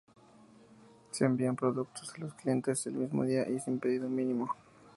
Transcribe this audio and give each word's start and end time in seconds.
Se 1.11 1.25
envían 1.25 1.55
productos 1.55 2.11
a 2.15 2.21
los 2.21 2.33
clientes 2.33 2.87
el 2.87 2.95
mismo 2.95 3.23
día 3.23 3.47
y 3.47 3.59
sin 3.59 3.77
pedido 3.77 4.09
mínimo. 4.09 4.49